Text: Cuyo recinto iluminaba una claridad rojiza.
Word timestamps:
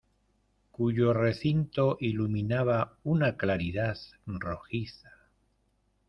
Cuyo 0.71 1.13
recinto 1.13 1.95
iluminaba 1.99 2.97
una 3.03 3.37
claridad 3.37 3.99
rojiza. 4.25 5.11